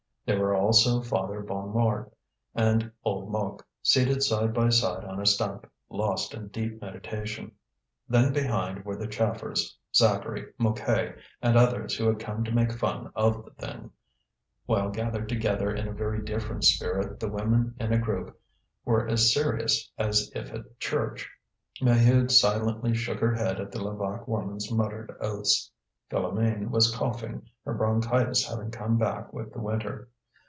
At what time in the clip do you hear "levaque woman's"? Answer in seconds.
23.83-24.71